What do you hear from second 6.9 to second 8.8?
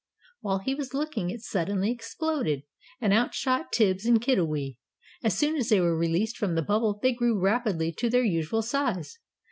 they grew rapidly to their usual